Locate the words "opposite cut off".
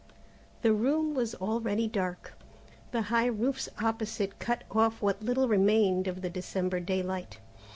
3.79-4.99